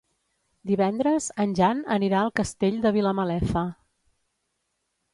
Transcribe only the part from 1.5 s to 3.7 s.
Jan anirà al Castell de Vilamalefa.